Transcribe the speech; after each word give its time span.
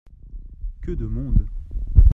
Que 0.81 0.95
de 0.95 1.05
monde! 1.05 1.45